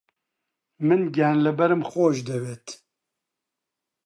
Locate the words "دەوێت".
2.27-2.67